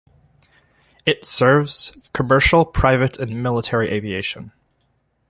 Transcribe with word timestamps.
It 1.05 1.25
serves 1.25 1.95
commercial, 2.11 2.65
private, 2.65 3.19
and 3.19 3.43
military 3.43 3.91
aviation. 3.91 4.51